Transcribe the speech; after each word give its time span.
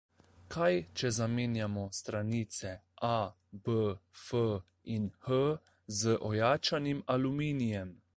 Kaj, 0.53 0.67
če 0.99 1.09
zamenjamo 1.17 1.83
stranice 1.97 2.71
A, 3.09 3.13
B, 3.67 3.75
F 4.23 4.33
in 4.95 5.05
H 5.27 5.37
z 5.99 6.15
ojačanim 6.31 7.05
aluminijem? 7.17 7.93